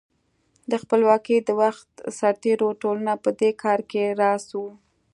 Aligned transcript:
د 0.71 0.73
خپلواکۍ 0.83 1.37
د 1.43 1.49
وخت 1.61 1.89
سرتېرو 2.19 2.69
ټولنه 2.81 3.13
په 3.23 3.29
دې 3.39 3.51
کار 3.63 3.79
کې 3.91 4.03
راس 4.21 4.45
وه. 4.61 4.71